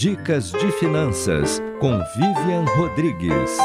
[0.00, 3.58] Dicas de Finanças com Vivian Rodrigues.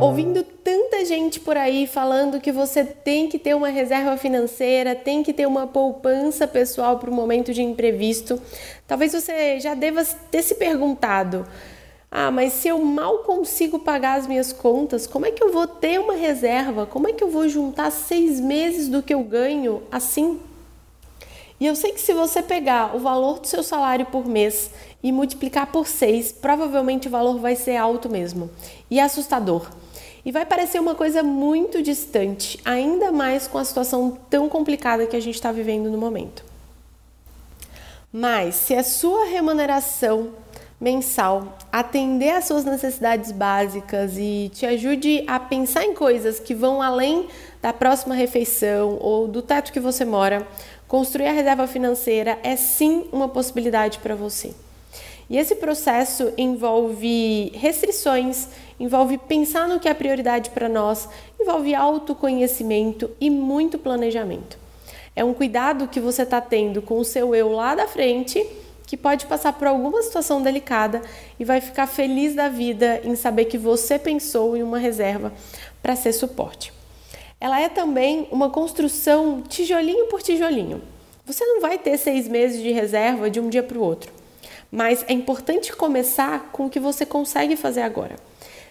[0.00, 5.22] Ouvindo tanta gente por aí falando que você tem que ter uma reserva financeira, tem
[5.22, 8.42] que ter uma poupança pessoal para o momento de imprevisto,
[8.88, 11.46] talvez você já deva ter se perguntado:
[12.10, 15.68] ah, mas se eu mal consigo pagar as minhas contas, como é que eu vou
[15.68, 16.86] ter uma reserva?
[16.86, 20.40] Como é que eu vou juntar seis meses do que eu ganho assim?
[21.58, 24.70] E eu sei que se você pegar o valor do seu salário por mês
[25.02, 28.50] e multiplicar por seis, provavelmente o valor vai ser alto mesmo
[28.90, 29.70] e assustador.
[30.24, 35.16] E vai parecer uma coisa muito distante, ainda mais com a situação tão complicada que
[35.16, 36.44] a gente está vivendo no momento.
[38.12, 40.30] Mas se a sua remuneração
[40.80, 46.82] mensal atender às suas necessidades básicas e te ajude a pensar em coisas que vão
[46.82, 47.28] além
[47.62, 50.46] da próxima refeição ou do teto que você mora,
[50.86, 54.54] construir a reserva financeira é sim uma possibilidade para você.
[55.28, 58.46] E esse processo envolve restrições,
[58.78, 61.08] envolve pensar no que é prioridade para nós,
[61.40, 64.56] envolve autoconhecimento e muito planejamento.
[65.16, 68.46] É um cuidado que você está tendo com o seu eu lá da frente
[68.86, 71.02] que pode passar por alguma situação delicada
[71.38, 75.32] e vai ficar feliz da vida em saber que você pensou em uma reserva
[75.82, 76.72] para ser suporte.
[77.40, 80.80] Ela é também uma construção tijolinho por tijolinho.
[81.26, 84.12] Você não vai ter seis meses de reserva de um dia para o outro,
[84.70, 88.16] mas é importante começar com o que você consegue fazer agora.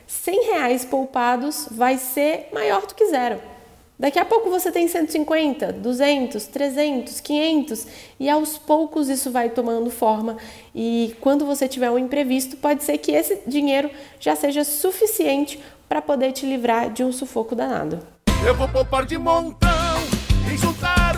[0.08, 3.55] 100 reais poupados vai ser maior do que zero.
[3.98, 7.88] Daqui a pouco você tem 150, 200, 300, 500
[8.20, 10.38] e aos poucos isso vai tomando forma.
[10.74, 16.02] E quando você tiver um imprevisto, pode ser que esse dinheiro já seja suficiente para
[16.02, 18.00] poder te livrar de um sufoco danado.
[18.46, 19.70] Eu vou poupar de montão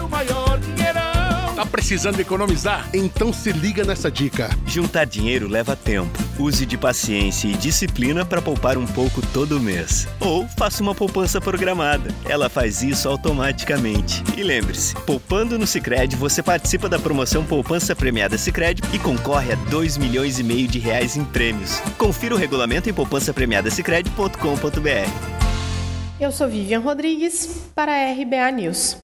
[0.03, 0.36] o maior.
[1.57, 2.87] Tá precisando economizar?
[2.93, 4.47] Então se liga nessa dica.
[4.67, 6.15] Juntar dinheiro leva tempo.
[6.37, 10.07] Use de paciência e disciplina para poupar um pouco todo mês.
[10.19, 12.13] Ou faça uma poupança programada.
[12.29, 14.23] Ela faz isso automaticamente.
[14.37, 19.55] E lembre-se, poupando no Sicredi você participa da promoção Poupança Premiada Sicredi e concorre a
[19.55, 21.79] 2 milhões e meio de reais em prêmios.
[21.97, 25.37] Confira o regulamento em poupançapremiadasicredi.com.br.
[26.19, 28.95] Eu sou Vivian Rodrigues para a RBA News.